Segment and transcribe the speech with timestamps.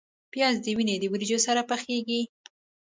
[0.31, 2.21] پیاز د وینې د وریجو سره پخیږي